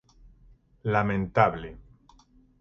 [0.95, 1.69] Lamentable.